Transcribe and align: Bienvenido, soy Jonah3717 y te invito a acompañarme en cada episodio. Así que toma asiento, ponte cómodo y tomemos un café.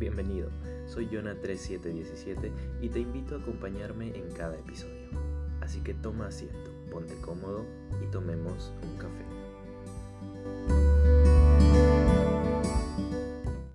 Bienvenido, 0.00 0.48
soy 0.86 1.08
Jonah3717 1.08 2.50
y 2.80 2.88
te 2.88 3.00
invito 3.00 3.34
a 3.34 3.38
acompañarme 3.38 4.16
en 4.16 4.30
cada 4.30 4.56
episodio. 4.56 5.10
Así 5.60 5.82
que 5.82 5.92
toma 5.92 6.28
asiento, 6.28 6.70
ponte 6.90 7.14
cómodo 7.20 7.66
y 8.02 8.10
tomemos 8.10 8.72
un 8.82 8.96
café. 8.96 9.29